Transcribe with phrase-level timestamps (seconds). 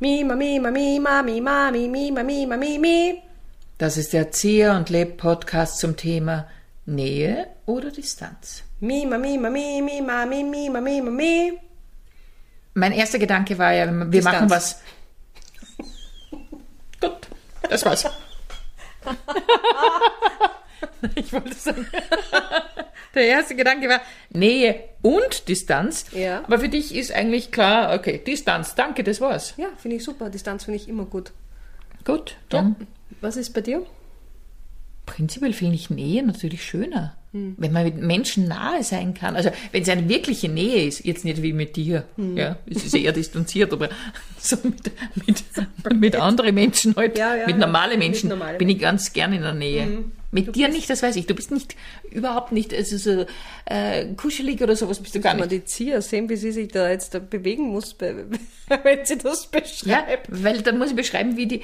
[0.00, 3.22] Mima, mima, mima, mima, mima, mima, mimi.
[3.78, 6.46] Das ist der Erzieher und Leb Podcast zum Thema
[6.86, 8.62] Nähe oder Distanz.
[8.78, 11.58] Mima, mima, mi, mima, mi, mima, mima, mi.
[12.74, 14.34] Mein erster Gedanke war ja, wir Distanz.
[14.36, 14.80] machen was.
[17.00, 17.28] Gut,
[17.68, 18.04] das war's.
[21.16, 21.86] ich wollte sagen.
[23.18, 24.00] Der erste Gedanke war
[24.30, 26.06] Nähe und Distanz.
[26.12, 26.44] Ja.
[26.44, 29.54] Aber für dich ist eigentlich klar, okay, Distanz, danke, das war's.
[29.56, 30.30] Ja, finde ich super.
[30.30, 31.32] Distanz finde ich immer gut.
[32.04, 32.76] Gut, dann
[33.20, 33.84] Was ist bei dir?
[35.08, 37.14] prinzipiell finde ich Nähe natürlich schöner.
[37.32, 39.36] Wenn man mit Menschen nahe sein kann.
[39.36, 42.94] Also wenn es eine wirkliche Nähe ist, jetzt nicht wie mit dir, ja, es ist
[42.94, 43.90] eher distanziert, aber
[44.38, 44.90] so mit,
[45.26, 45.44] mit,
[46.00, 47.66] mit anderen Menschen halt, Ja, ja, mit ja.
[47.66, 50.04] normalen Mit Menschen normalen bin ich ganz gern in der Nähe.
[50.30, 51.26] Mit dir nicht, das weiß ich.
[51.26, 51.74] Du bist nicht,
[52.10, 53.24] überhaupt nicht, also so
[53.64, 55.62] äh, kuschelig oder sowas bist du gar Kann man nicht.
[55.62, 59.86] die Zieher sehen, wie sie sich da jetzt da bewegen muss, wenn sie das beschreibt.
[59.86, 61.62] Ja, weil da muss ich beschreiben, wie die,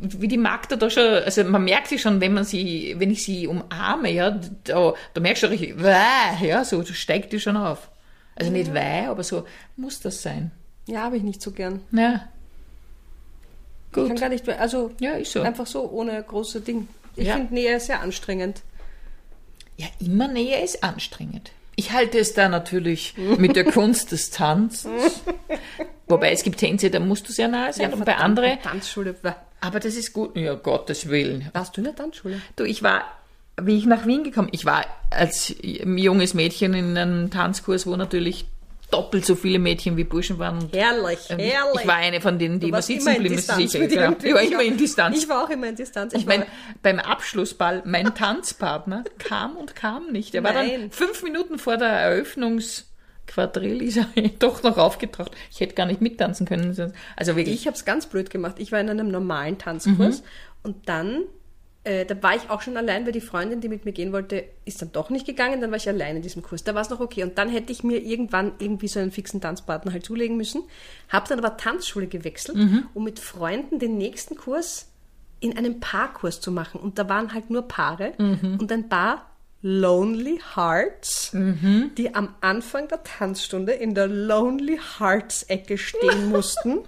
[0.00, 3.22] wie die Magda da schon, also man merkt sie schon, wenn man sie, wenn ich
[3.24, 7.88] sie umarme, ja, da, da merkst du richtig, wäh, ja, so steigt die schon auf.
[8.34, 9.44] Also nicht wäh, aber so
[9.76, 10.50] muss das sein.
[10.88, 11.80] Ja, habe ich nicht so gern.
[11.92, 12.26] Ja.
[13.90, 14.20] Ich kann Gut.
[14.20, 15.42] gar nicht, mehr- also Ja, ist so.
[15.42, 16.88] einfach so ohne große Ding.
[17.16, 17.34] Ich Ja.
[17.34, 18.62] finde Nähe sehr anstrengend.
[19.76, 21.50] Ja, immer Nähe ist anstrengend.
[21.76, 25.22] Ich halte es da natürlich mit der Kunst des Tanzens.
[26.08, 27.92] Wobei es gibt Tänze, da musst du sehr nahe sein.
[27.94, 29.14] und bei anderen, Tanzschule.
[29.60, 30.36] Aber das ist gut.
[30.36, 31.48] Ja, Gottes Willen.
[31.54, 32.40] Warst du in der Tanzschule?
[32.56, 33.04] Du, ich war,
[33.60, 38.44] wie ich nach Wien gekommen, ich war als junges Mädchen in einem Tanzkurs, wo natürlich
[38.92, 40.68] doppelt so viele Mädchen wie Burschen waren.
[40.72, 41.80] Herrlich, ähm, herrlich.
[41.80, 43.82] Ich war eine von denen, die immer sitzen blieben, ist sicher.
[43.82, 43.96] Ich
[44.34, 45.18] war immer in Distanz.
[45.18, 46.12] Ich war auch immer in Distanz.
[46.12, 46.46] Ich Und mein, war,
[46.82, 50.34] beim Abschlussball, mein Tanzpartner kam und kam nicht.
[50.34, 54.06] Er war dann fünf Minuten vor der Eröffnungsquadrille, ist er
[54.38, 55.32] doch noch aufgetaucht.
[55.50, 56.92] Ich hätte gar nicht mittanzen können.
[57.16, 57.54] Also wirklich.
[57.60, 58.56] ich habe es ganz blöd gemacht.
[58.58, 60.26] Ich war in einem normalen Tanzkurs Mhm.
[60.62, 61.22] und dann,
[61.84, 64.44] äh, da war ich auch schon allein, weil die Freundin, die mit mir gehen wollte,
[64.64, 65.60] ist dann doch nicht gegangen.
[65.60, 66.62] Dann war ich allein in diesem Kurs.
[66.62, 67.24] Da war es noch okay.
[67.24, 70.62] Und dann hätte ich mir irgendwann irgendwie so einen fixen Tanzpartner halt zulegen müssen.
[71.08, 72.84] Habe dann aber Tanzschule gewechselt, Mhm.
[72.94, 74.88] um mit Freunden den nächsten Kurs
[75.40, 76.80] in einem Paarkurs zu machen.
[76.80, 78.58] Und da waren halt nur Paare Mhm.
[78.60, 79.26] und ein paar
[79.64, 81.92] Lonely Hearts, Mhm.
[81.96, 86.78] die am Anfang der Tanzstunde in der Lonely Hearts Ecke stehen mussten,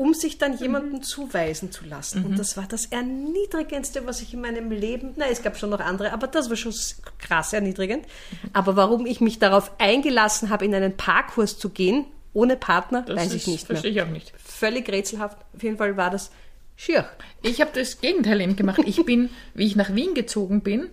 [0.00, 2.24] um sich dann jemanden zuweisen zu lassen.
[2.24, 5.80] Und das war das Erniedrigendste, was ich in meinem Leben, na, es gab schon noch
[5.80, 6.72] andere, aber das war schon
[7.18, 8.06] krass erniedrigend.
[8.54, 13.14] Aber warum ich mich darauf eingelassen habe, in einen Paarkurs zu gehen, ohne Partner, das
[13.14, 13.76] weiß ist, ich nicht mehr.
[13.76, 14.32] verstehe ich auch nicht.
[14.42, 15.36] Völlig rätselhaft.
[15.54, 16.30] Auf jeden Fall war das
[16.76, 17.06] schier.
[17.42, 18.80] Ich habe das Gegenteil eben gemacht.
[18.86, 20.88] Ich bin, wie ich nach Wien gezogen bin,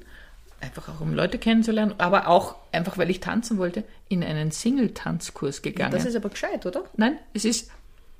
[0.59, 5.61] einfach auch um Leute kennenzulernen, aber auch einfach, weil ich tanzen wollte, in einen Single-Tanzkurs
[5.61, 5.93] gegangen.
[5.93, 6.83] Das ist aber gescheit, oder?
[6.97, 7.71] Nein, es ist,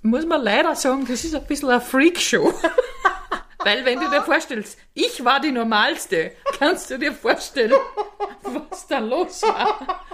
[0.04, 2.54] muss man leider sagen, das ist ein bisschen eine Freakshow.
[3.60, 7.74] Weil wenn du dir vorstellst, ich war die Normalste, kannst du dir vorstellen,
[8.44, 10.06] was da los war.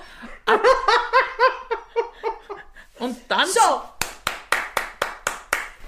[2.99, 3.81] Und dann So.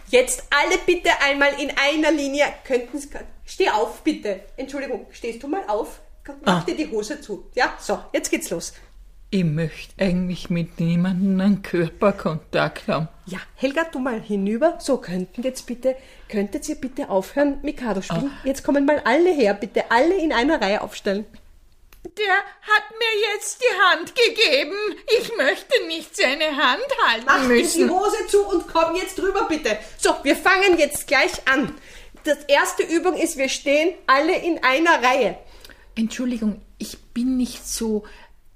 [0.09, 2.45] Jetzt alle bitte einmal in einer Linie.
[2.65, 3.09] Könnten Sie.
[3.45, 4.41] Steh auf, bitte.
[4.57, 5.99] Entschuldigung, stehst du mal auf?
[6.43, 6.63] Mach Ah.
[6.65, 7.49] dir die Hose zu.
[7.55, 8.73] Ja, so, jetzt geht's los.
[9.31, 13.07] Ich möchte eigentlich mit niemandem einen Körperkontakt haben.
[13.25, 14.77] Ja, Helga, du mal hinüber.
[14.79, 15.95] So, könnten jetzt bitte,
[16.29, 18.31] könntet ihr bitte aufhören, Mikado spielen?
[18.33, 18.45] Ah.
[18.45, 19.91] Jetzt kommen mal alle her, bitte.
[19.91, 21.25] Alle in einer Reihe aufstellen.
[22.05, 24.75] Der hat mir jetzt die Hand gegeben.
[25.19, 27.89] Ich möchte nicht seine Hand halten Mach dir die müssen.
[27.89, 29.77] Hose zu und komm jetzt rüber, bitte.
[29.97, 31.73] So, wir fangen jetzt gleich an.
[32.23, 35.37] Das erste Übung ist, wir stehen alle in einer Reihe.
[35.95, 38.03] Entschuldigung, ich bin nicht so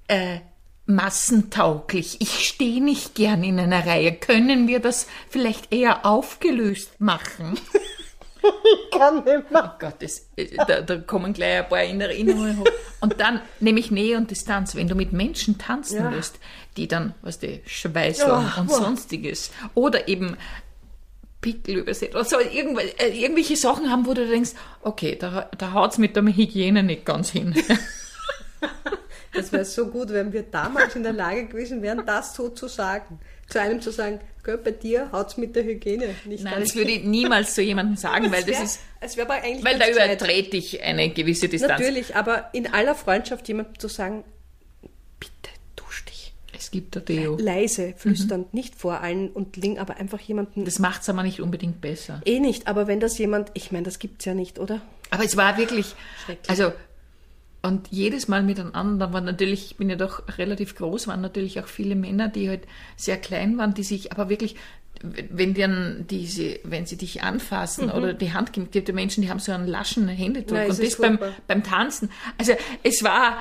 [0.08, 0.40] äh,
[0.90, 2.18] massentauglich.
[2.20, 4.12] Ich stehe nicht gern in einer Reihe.
[4.14, 7.60] Können wir das vielleicht eher aufgelöst machen?
[8.98, 9.76] Kann nicht mehr.
[9.76, 12.66] Oh Gott, das, äh, da, da kommen gleich ein paar Erinnerungen hoch.
[13.02, 14.76] Und dann nehme ich Nähe und Distanz.
[14.76, 16.12] Wenn du mit Menschen tanzen Ja.
[16.12, 16.40] willst,
[16.78, 19.52] die dann, was die Schweiß haben Oh, und sonstiges.
[19.76, 20.38] Oder eben
[21.42, 25.98] Pickel übersät oder so, äh, irgendwelche Sachen haben, wo du denkst, okay, da, da haut's
[25.98, 27.54] mit der Hygiene nicht ganz hin.
[29.42, 32.68] Das wäre so gut, wenn wir damals in der Lage gewesen wären, das so zu
[32.68, 33.20] sagen.
[33.48, 36.92] Zu einem zu sagen, gell, bei dir haut's mit der Hygiene nicht Nein, das würde
[36.92, 39.90] ich niemals zu jemandem sagen, weil das wär- ist, Es wäre aber eigentlich weil da
[39.90, 41.80] übertrete ich eine gewisse Distanz.
[41.80, 44.24] Natürlich, aber in aller Freundschaft jemandem zu sagen,
[45.20, 45.34] bitte
[45.76, 46.34] dusch dich.
[46.56, 47.38] Es gibt da Deo.
[47.40, 50.64] Leise, flüsternd, nicht vor allen und Ling, aber einfach jemanden.
[50.66, 52.22] Das macht's aber nicht unbedingt besser.
[52.26, 54.82] eh nicht, aber wenn das jemand, ich meine, das gibt's ja nicht, oder?
[55.10, 55.96] Aber es war wirklich,
[56.26, 56.50] Schrecklich.
[56.50, 56.72] also,
[57.62, 61.68] und jedes Mal miteinander, waren natürlich, ich bin ja doch relativ groß, waren natürlich auch
[61.68, 62.62] viele Männer, die halt
[62.96, 64.56] sehr klein waren, die sich aber wirklich
[65.02, 67.92] wenn dann diese, wenn sie dich anfassen Mhm.
[67.94, 70.84] oder die Hand gibt, gibt die Menschen, die haben so einen laschen Händedruck Nein, und
[70.84, 72.12] das beim, beim Tanzen.
[72.38, 72.54] Also
[72.84, 73.38] es war,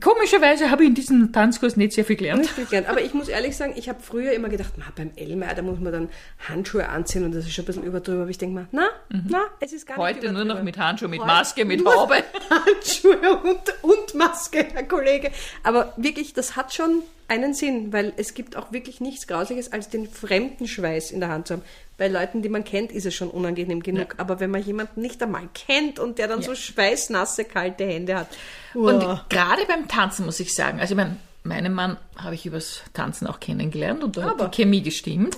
[0.00, 2.40] komischerweise habe ich in diesem Tanzkurs nicht sehr viel gelernt.
[2.42, 2.88] Nicht viel gelernt.
[2.88, 5.80] Aber ich muss ehrlich sagen, ich habe früher immer gedacht, na, beim Elmer, da muss
[5.80, 6.08] man dann
[6.48, 8.22] Handschuhe anziehen und das ist schon ein bisschen überdrüber.
[8.22, 10.16] Aber ich denke mal, na, na, es ist gar nicht Mhm.
[10.16, 12.14] Heute nur noch mit Handschuhen, mit Heute Maske, mit Haube.
[12.50, 15.30] Handschuhe und, und Maske, Herr Kollege.
[15.62, 19.88] Aber wirklich, das hat schon einen Sinn, weil es gibt auch wirklich nichts Grausliches, als
[19.88, 21.62] den fremden Schweiß in der Hand zu haben.
[22.02, 24.16] Bei Leuten, die man kennt, ist es schon unangenehm genug.
[24.16, 28.26] Aber wenn man jemanden nicht einmal kennt und der dann so schweißnasse, kalte Hände hat.
[28.74, 29.24] Und Uah.
[29.28, 33.28] gerade beim Tanzen muss ich sagen, also ich mein, meinen Mann habe ich übers Tanzen
[33.28, 34.46] auch kennengelernt und da Aber.
[34.46, 35.36] hat die Chemie gestimmt.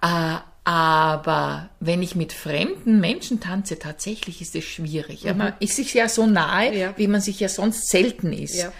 [0.00, 0.34] Aber.
[0.34, 5.24] Äh, aber wenn ich mit fremden Menschen tanze, tatsächlich ist es schwierig.
[5.24, 6.76] Ja, man ist sich ja so nahe, Mhm.
[6.78, 6.94] Ja.
[6.96, 8.54] wie man sich ja sonst selten ist.
[8.56, 8.72] Ja.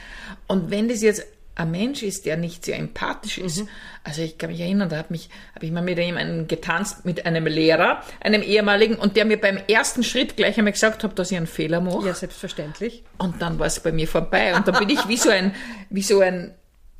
[0.46, 1.26] Und wenn das jetzt
[1.58, 3.68] ein Mensch ist, der nicht sehr empathisch ist, Mhm.
[4.04, 5.18] also ich kann mich erinnern, da habe
[5.54, 9.58] habe ich mal mit jemandem getanzt, mit einem Lehrer, einem ehemaligen, und der mir beim
[9.68, 12.06] ersten Schritt gleich einmal gesagt hat, dass ich einen Fehler mache.
[12.06, 13.02] Ja, selbstverständlich.
[13.18, 14.54] Und dann war es bei mir vorbei.
[14.54, 15.54] Und dann bin ich wie so ein,
[15.90, 16.54] wie so ein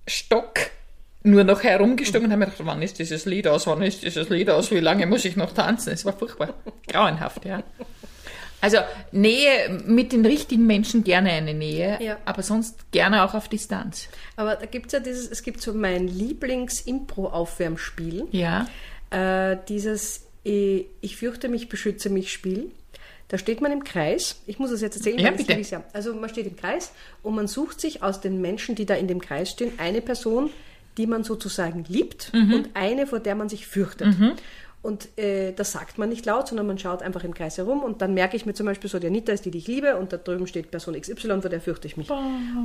[0.07, 0.55] Stock
[1.23, 4.29] nur noch herumgestochen und habe mir gedacht, wann ist dieses Lied aus, wann ist dieses
[4.29, 5.93] Lied aus, wie lange muss ich noch tanzen?
[5.93, 6.55] Es war furchtbar.
[6.89, 7.63] Grauenhaft, ja.
[8.61, 8.79] Also
[9.13, 12.19] Nähe mit den richtigen Menschen gerne eine Nähe, Ja.
[12.25, 14.09] aber sonst gerne auch auf Distanz.
[14.37, 18.27] Aber da gibt's ja dieses, es gibt so mein Lieblings-Impro-Aufwärmspiel.
[18.33, 18.67] Ja.
[19.11, 22.71] Äh, dieses äh, Ich fürchte mich, beschütze mich Spiel.
[23.29, 24.41] Da steht man im Kreis.
[24.47, 25.61] Ich muss es jetzt erzählen, Ja, das bitte.
[25.61, 25.85] ja.
[25.93, 29.07] Also man steht im Kreis und man sucht sich aus den Menschen, die da in
[29.07, 30.49] dem Kreis stehen, eine Person,
[30.97, 32.55] die man sozusagen liebt Mhm.
[32.55, 34.09] und eine, vor der man sich fürchtet.
[34.89, 37.83] Und äh, das sagt man nicht laut, sondern man schaut einfach im Kreis herum.
[37.83, 39.97] Und dann merke ich mir zum Beispiel so, die Anita ist die, die ich liebe.
[39.97, 42.09] Und da drüben steht Person XY, vor der fürchte ich mich.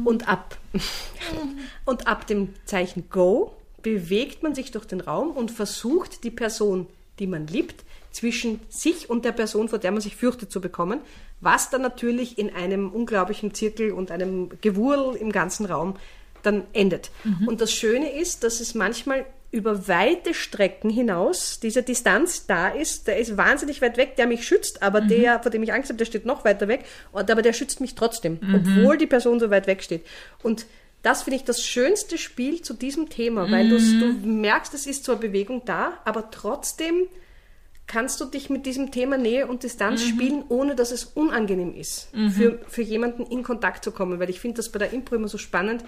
[0.05, 0.55] Und ab,
[1.85, 6.87] und ab dem Zeichen Go bewegt man sich durch den Raum und versucht die Person,
[7.19, 11.01] die man liebt, zwischen sich und der Person, vor der man sich fürchtet, zu bekommen,
[11.41, 15.97] was dann natürlich in einem unglaublichen Zirkel und einem Gewurl im ganzen Raum
[16.41, 17.11] dann endet.
[17.47, 23.07] Und das Schöne ist, dass es manchmal über weite Strecken hinaus diese Distanz da ist.
[23.07, 25.97] Der ist wahnsinnig weit weg, der mich schützt, aber der, vor dem ich Angst habe,
[25.97, 26.83] der steht noch weiter weg.
[27.11, 30.03] Und, aber der schützt mich trotzdem, obwohl die Person so weit weg steht.
[30.41, 30.65] Und
[31.03, 35.05] das finde ich das schönste Spiel zu diesem Thema, weil du's- du merkst, es ist
[35.05, 37.07] zwar Bewegung da, aber trotzdem
[37.85, 42.07] kannst du dich mit diesem Thema Nähe und Distanz spielen, ohne dass es unangenehm ist,
[42.31, 44.19] für, für jemanden in Kontakt zu kommen.
[44.19, 45.83] Weil ich finde das bei der Impro immer so spannend,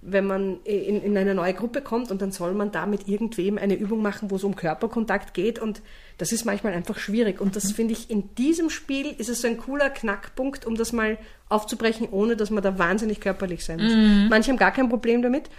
[0.00, 3.58] wenn man in, in eine neue Gruppe kommt und dann soll man da mit irgendwem
[3.58, 5.82] eine Übung machen, wo es um Körperkontakt geht und
[6.18, 7.40] das ist manchmal einfach schwierig.
[7.40, 10.92] Und das finde ich, in diesem Spiel ist es so ein cooler Knackpunkt, um das
[10.92, 11.18] mal
[11.48, 13.92] aufzubrechen, ohne dass man da wahnsinnig körperlich sein muss.
[14.30, 15.50] Manche haben gar kein Problem damit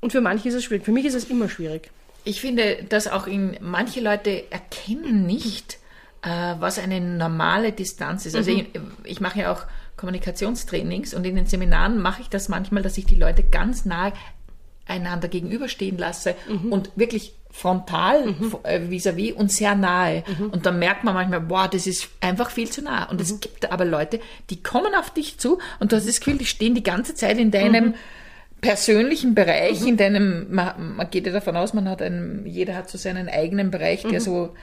[0.00, 0.84] und für manche ist es schwierig.
[0.84, 1.90] Für mich ist es immer schwierig.
[2.24, 5.78] Ich finde, dass auch in manche Leute erkennen nicht,
[6.22, 8.36] äh, was eine normale Distanz ist.
[8.36, 8.68] Also ich,
[9.04, 9.64] ich mache ja auch
[9.96, 14.12] Kommunikationstrainings und in den Seminaren mache ich das manchmal, dass ich die Leute ganz nah
[14.86, 16.34] einander gegenüberstehen lasse
[16.70, 18.34] und wirklich frontal
[18.64, 20.24] äh, vis-à-vis und sehr nahe.
[20.50, 23.08] Und dann merkt man manchmal, boah, das ist einfach viel zu nah.
[23.08, 26.38] Und es gibt aber Leute, die kommen auf dich zu und du hast das Gefühl,
[26.38, 27.94] die stehen die ganze Zeit in deinem
[28.60, 32.88] persönlichen Bereich, in deinem, man, man geht ja davon aus, man hat einen, jeder hat
[32.88, 34.54] so seinen eigenen Bereich, der so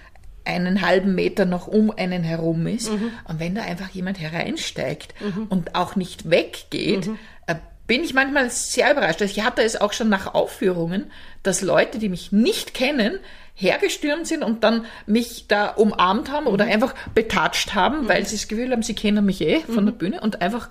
[0.49, 2.89] einen halben Meter noch um einen herum ist.
[2.89, 5.13] Und wenn da einfach jemand hereinsteigt
[5.49, 7.09] und auch nicht weggeht,
[7.47, 7.55] äh,
[7.87, 9.21] bin ich manchmal sehr überrascht.
[9.21, 11.11] Also ich hatte es auch schon nach Aufführungen,
[11.43, 13.19] dass Leute, die mich nicht kennen,
[13.55, 18.47] hergestürmt sind und dann mich da umarmt haben oder einfach betatscht haben, weil sie das
[18.47, 20.69] Gefühl haben, sie kennen mich eh von der Bühne und einfach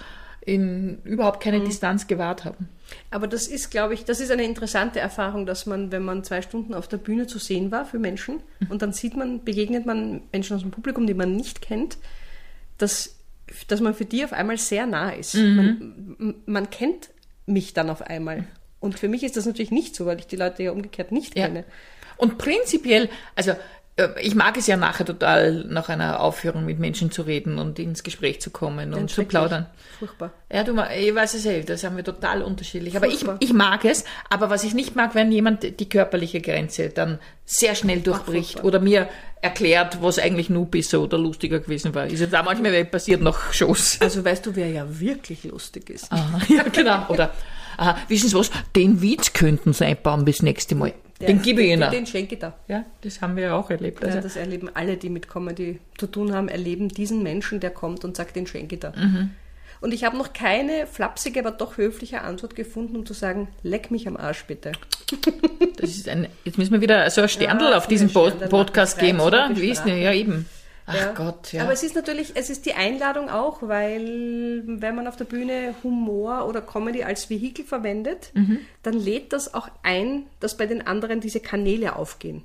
[0.48, 2.68] in überhaupt keine Distanz gewahrt haben.
[3.10, 6.40] Aber das ist, glaube ich, das ist eine interessante Erfahrung, dass man, wenn man zwei
[6.40, 8.40] Stunden auf der Bühne zu sehen war für Menschen
[8.70, 11.98] und dann sieht man, begegnet man Menschen aus dem Publikum, die man nicht kennt,
[12.78, 13.16] dass,
[13.68, 15.34] dass man für die auf einmal sehr nah ist.
[15.34, 17.10] Man, m- man kennt
[17.46, 18.44] mich dann auf einmal.
[18.80, 21.36] Und für mich ist das natürlich nicht so, weil ich die Leute ja umgekehrt nicht
[21.36, 21.46] Ja.
[21.46, 21.64] kenne.
[22.16, 23.52] Und prinzipiell, also
[24.20, 28.02] ich mag es ja nachher total, nach einer Aufführung mit Menschen zu reden und ins
[28.02, 29.66] Gespräch zu kommen und zu plaudern.
[29.98, 30.30] Furchtbar.
[30.52, 32.96] Ja, du, ich weiß es eh, das haben wir total unterschiedlich.
[32.96, 36.90] Aber ich, ich mag es, aber was ich nicht mag, wenn jemand die körperliche Grenze
[36.90, 38.64] dann sehr schnell durchbricht furchtbar.
[38.68, 39.08] oder mir
[39.42, 42.06] erklärt, was eigentlich nur besser oder lustiger gewesen war.
[42.06, 43.98] Ist jetzt auch manchmal passiert nach Shows.
[44.00, 46.12] Also weißt du, wer ja wirklich lustig ist?
[46.12, 47.06] Aha, ja, genau.
[47.08, 47.32] Oder,
[47.76, 50.94] aha, wissen Sie was, den Witz könnten Sie einbauen bis nächste Mal.
[51.26, 51.90] Den gebe ich den, Ihnen.
[51.90, 52.54] den schenke ich da.
[52.68, 54.04] Ja, das haben wir ja auch erlebt.
[54.04, 57.70] Also, Ja, das erleben alle, die mit Comedy zu tun haben, erleben diesen Menschen, der
[57.70, 58.92] kommt und sagt, den schenke ich da.
[58.96, 59.30] Mhm.
[59.80, 63.90] Und ich habe noch keine flapsige, aber doch höfliche Antwort gefunden, um zu sagen, leck
[63.90, 64.72] mich am Arsch bitte.
[65.76, 68.98] Das ist ein, jetzt müssen wir wieder so ein Sterndl Ja, auf diesen Bo Podcast
[68.98, 69.50] geben, oder?
[69.54, 70.02] Wie ist denn?
[70.02, 70.46] Ja, eben.
[70.90, 71.12] Ach Ja.
[71.12, 71.62] Gott, ja.
[71.62, 75.74] Aber es ist natürlich, es ist die Einladung auch, weil wenn man auf der Bühne
[75.84, 78.60] Humor oder Comedy als Vehikel verwendet, Mhm.
[78.82, 82.42] dann lädt das auch ein, dass bei den anderen diese Kanäle aufgehen.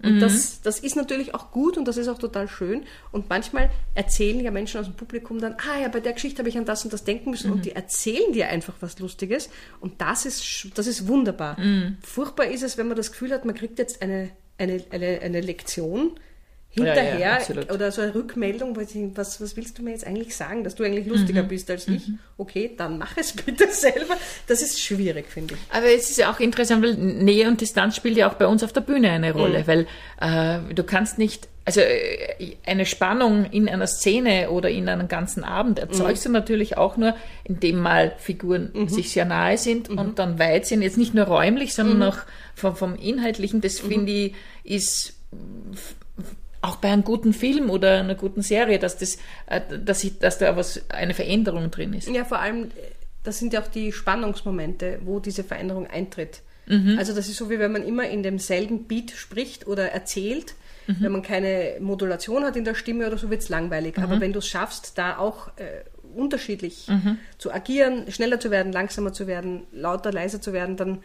[0.00, 0.08] Mhm.
[0.10, 2.82] Und das, das ist natürlich auch gut und das ist auch total schön.
[3.10, 6.48] Und manchmal erzählen ja Menschen aus dem Publikum dann, ah ja, bei der Geschichte habe
[6.50, 7.52] ich an das und das denken müssen Mhm.
[7.56, 9.48] und die erzählen dir einfach was Lustiges
[9.80, 11.58] und das ist, das ist wunderbar.
[11.58, 11.96] Mhm.
[12.02, 15.40] Furchtbar ist es, wenn man das Gefühl hat, man kriegt jetzt eine, eine, eine, eine
[15.40, 16.12] Lektion
[16.78, 17.72] Ja, ja, hinterher absolut.
[17.72, 18.76] oder so eine Rückmeldung,
[19.14, 21.48] was, was willst du mir jetzt eigentlich sagen, dass du eigentlich lustiger Mhm.
[21.48, 22.02] bist als ich?
[22.36, 24.16] Okay, dann mach es bitte selber.
[24.46, 25.60] Das ist schwierig, finde ich.
[25.76, 28.62] Aber es ist ja auch interessant, weil Nähe und Distanz spielt ja auch bei uns
[28.62, 29.86] auf der Bühne eine Rolle, weil
[30.20, 35.44] äh, du kannst nicht, also äh, eine Spannung in einer Szene oder in einem ganzen
[35.44, 40.38] Abend erzeugst du natürlich auch nur, indem mal Figuren sich sehr nahe sind und dann
[40.38, 42.18] weit sind, jetzt nicht nur räumlich, sondern auch
[42.54, 43.60] vom, vom Inhaltlichen.
[43.60, 45.14] Das finde ich ist
[46.60, 50.38] auch bei einem guten Film oder einer guten Serie, dass das, äh, dass, ich, dass
[50.38, 52.08] da was eine Veränderung drin ist.
[52.08, 52.70] Ja, vor allem,
[53.22, 56.42] das sind ja auch die Spannungsmomente, wo diese Veränderung eintritt.
[56.98, 60.54] Also das ist so, wie wenn man immer in demselben Beat spricht oder erzählt.
[60.86, 63.96] Wenn man keine Modulation hat in der Stimme oder so, wird es langweilig.
[63.98, 65.84] Aber wenn du es schaffst, da auch äh,
[66.14, 66.86] unterschiedlich
[67.38, 70.98] zu agieren, schneller zu werden, langsamer zu werden, lauter, leiser zu werden, dann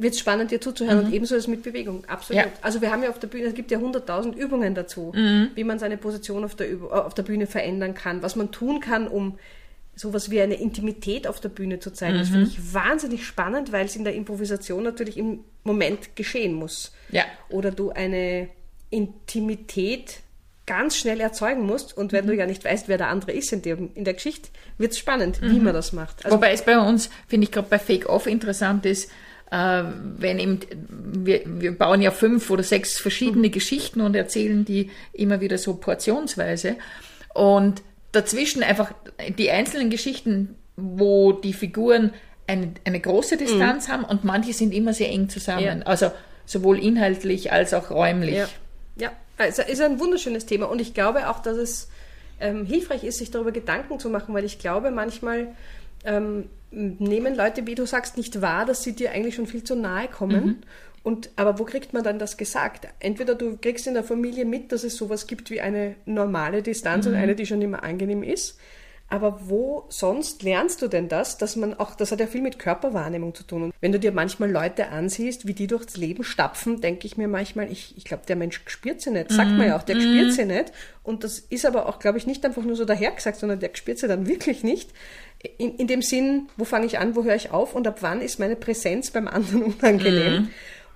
[0.00, 1.06] wird es spannend, dir zuzuhören.
[1.06, 2.04] Und ebenso ist es mit Bewegung.
[2.06, 2.42] Absolut.
[2.42, 2.52] Ja.
[2.62, 5.12] Also wir haben ja auf der Bühne, es gibt ja hunderttausend Übungen dazu,
[5.54, 8.80] wie man seine Position auf der, äh, auf der Bühne verändern kann, was man tun
[8.80, 9.38] kann, um
[9.94, 12.18] sowas wie eine Intimität auf der Bühne zu zeigen.
[12.18, 16.92] Das finde ich wahnsinnig spannend, weil es in der Improvisation natürlich im Moment geschehen muss.
[17.10, 17.24] Ja.
[17.50, 18.48] Oder du eine
[18.88, 20.20] Intimität
[20.66, 23.60] ganz schnell erzeugen musst und wenn du ja nicht weißt, wer der andere ist in,
[23.60, 26.24] dem, in der Geschichte, wird es spannend, wie man das macht.
[26.24, 29.10] Also, Wobei es bei uns, finde ich, gerade bei Fake Off interessant ist,
[29.50, 29.82] äh,
[30.18, 35.40] wenn eben, wir, wir bauen ja fünf oder sechs verschiedene Geschichten und erzählen die immer
[35.40, 36.76] wieder so portionsweise.
[37.34, 38.92] Und dazwischen einfach
[39.38, 42.12] die einzelnen Geschichten, wo die Figuren
[42.46, 45.64] eine, eine große Distanz haben und manche sind immer sehr eng zusammen.
[45.64, 45.78] Ja.
[45.84, 46.10] Also
[46.46, 48.34] sowohl inhaltlich als auch räumlich.
[48.34, 48.48] Ja,
[48.96, 49.12] ja.
[49.38, 51.88] Also ist ein wunderschönes Thema und ich glaube auch, dass es
[52.40, 55.48] ähm, hilfreich ist, sich darüber Gedanken zu machen, weil ich glaube, manchmal
[56.04, 59.74] ähm, nehmen Leute, wie du sagst, nicht wahr, dass sie dir eigentlich schon viel zu
[59.74, 60.62] nahe kommen.
[61.02, 62.86] Und, aber wo kriegt man dann das gesagt?
[63.00, 67.06] Entweder du kriegst in der Familie mit, dass es sowas gibt wie eine normale Distanz
[67.06, 68.58] und eine, die schon immer angenehm ist.
[69.10, 72.60] Aber wo sonst lernst du denn das, dass man auch, das hat ja viel mit
[72.60, 73.64] Körperwahrnehmung zu tun.
[73.64, 77.26] Und wenn du dir manchmal Leute ansiehst, wie die durchs Leben stapfen, denke ich mir
[77.26, 79.32] manchmal, ich, ich glaube, der Mensch spürt sie nicht.
[79.32, 80.72] Sagt man ja auch, der spürt sie nicht.
[81.02, 83.98] Und das ist aber auch, glaube ich, nicht einfach nur so dahergesagt, sondern der spürt
[83.98, 84.90] sie dann wirklich nicht.
[85.58, 88.20] In, in dem Sinn, wo fange ich an, wo höre ich auf und ab wann
[88.20, 90.50] ist meine Präsenz beim anderen unangenehm?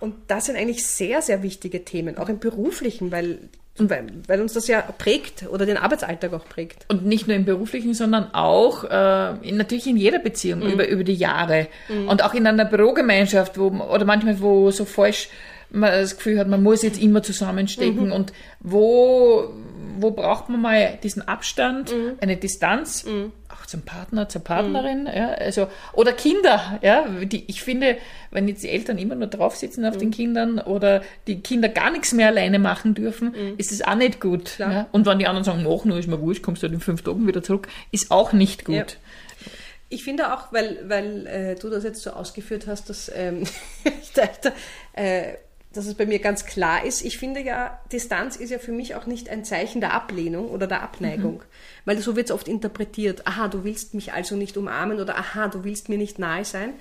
[0.05, 3.39] Und das sind eigentlich sehr, sehr wichtige Themen, auch im beruflichen, weil,
[3.79, 6.85] weil, weil uns das ja prägt oder den Arbeitsalltag auch prägt.
[6.89, 11.05] Und nicht nur im beruflichen, sondern auch äh, in, natürlich in jeder Beziehung über, über
[11.05, 11.69] die Jahre.
[12.07, 15.31] Und auch in einer Bürogemeinschaft, wo oder manchmal, wo so falsch
[15.71, 19.55] man das Gefühl hat, man muss jetzt immer zusammenstecken und wo,
[20.05, 23.07] wo braucht man mal diesen Abstand, eine Distanz,
[23.49, 27.97] auch zum Partner, zur Partnerin, ja, also, oder Kinder, ja, die, ich finde,
[28.31, 31.91] wenn jetzt die Eltern immer nur drauf sitzen auf den Kindern oder die Kinder gar
[31.91, 34.59] nichts mehr alleine machen dürfen, ist es auch nicht gut.
[34.59, 34.89] Ja?
[34.93, 37.27] Und wenn die anderen sagen, noch, nur ist mir wurscht, kommst du in fünf Tagen
[37.27, 38.75] wieder zurück, ist auch nicht gut.
[38.75, 38.87] Ja.
[39.89, 43.45] Ich finde auch, weil, weil äh, du das jetzt so ausgeführt hast, dass, ähm,
[44.03, 44.53] ich dachte,
[44.93, 45.35] äh,
[45.75, 47.05] dass es bei mir ganz klar ist.
[47.05, 50.67] Ich finde ja, Distanz ist ja für mich auch nicht ein Zeichen der Ablehnung oder
[50.67, 51.43] der Abneigung,
[51.85, 53.27] weil so wird es oft interpretiert.
[53.27, 56.75] Aha, du willst mich also nicht umarmen oder aha, du willst mir nicht nahe sein.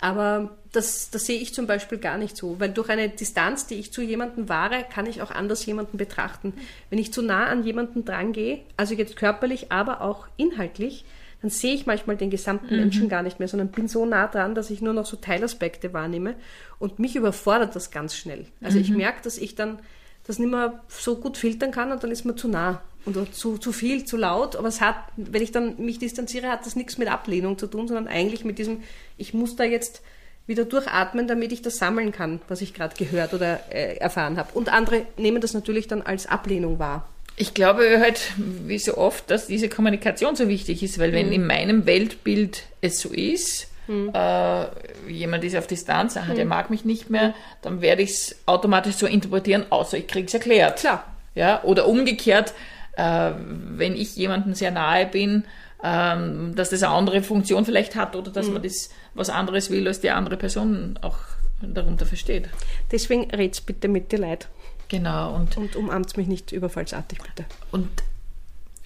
[0.00, 3.74] Aber das, das sehe ich zum Beispiel gar nicht so, weil durch eine Distanz, die
[3.74, 6.54] ich zu jemandem wahre, kann ich auch anders jemanden betrachten.
[6.88, 11.04] Wenn ich zu nah an jemanden drangehe, also jetzt körperlich, aber auch inhaltlich,
[11.40, 14.54] dann sehe ich manchmal den gesamten Menschen gar nicht mehr, sondern bin so nah dran,
[14.54, 16.34] dass ich nur noch so Teilaspekte wahrnehme
[16.78, 18.46] und mich überfordert das ganz schnell.
[18.60, 19.78] Also ich merke, dass ich dann
[20.26, 23.56] das nicht mehr so gut filtern kann und dann ist mir zu nah oder zu,
[23.56, 24.56] zu viel, zu laut.
[24.56, 27.88] Aber es hat, wenn ich dann mich distanziere, hat das nichts mit Ablehnung zu tun,
[27.88, 28.82] sondern eigentlich mit diesem,
[29.16, 30.02] ich muss da jetzt
[30.46, 34.52] wieder durchatmen, damit ich das sammeln kann, was ich gerade gehört oder äh, erfahren habe.
[34.54, 37.08] Und andere nehmen das natürlich dann als Ablehnung wahr.
[37.38, 41.46] Ich glaube halt, wie so oft, dass diese Kommunikation so wichtig ist, weil wenn in
[41.46, 44.64] meinem Weltbild es so ist, äh,
[45.10, 48.96] jemand ist auf Distanz, aha, der mag mich nicht mehr, dann werde ich es automatisch
[48.96, 50.80] so interpretieren, außer ich kriege es erklärt.
[50.80, 51.04] Klar.
[51.34, 52.52] Ja, oder umgekehrt,
[52.96, 55.44] äh, wenn ich jemandem sehr nahe bin,
[55.82, 58.34] ähm, dass das eine andere Funktion vielleicht hat oder Mhm.
[58.34, 61.16] dass man das was anderes will, als die andere Person auch
[61.62, 62.48] darunter versteht.
[62.92, 64.46] Deswegen red's bitte mit den Leuten
[64.88, 67.44] Genau, und, und umarmt mich nicht überfallsartig, bitte.
[67.72, 67.88] und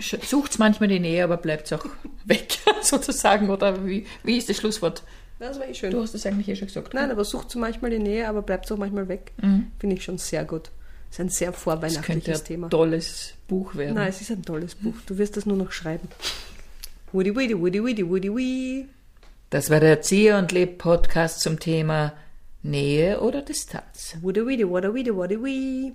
[0.01, 1.85] sucht manchmal die Nähe, aber bleibt auch
[2.25, 3.51] weg, sozusagen.
[3.51, 5.03] Oder wie, wie ist das Schlusswort?
[5.39, 5.91] Das war eh schön.
[5.91, 6.95] Du hast das eigentlich eh schon gesagt.
[6.95, 9.33] Nein, aber sucht manchmal die Nähe, aber bleibt auch manchmal weg.
[9.79, 10.71] Finde ich schon sehr gut.
[11.11, 12.71] Das ist ein sehr das vorweihnachtliches ein Thema.
[12.71, 13.95] tolles Buch werden.
[13.97, 14.95] Nein, es ist ein tolles Buch.
[15.07, 16.09] Du wirst das nur noch schreiben.
[17.13, 18.87] Woody, woody, woody, woody, woody, wee.
[19.51, 22.15] Das war der Erzieher und Leb Podcast zum Thema
[22.63, 24.17] Nähe oder Distanz.
[24.23, 25.95] Woody, woody, woody, woody, woody, wee.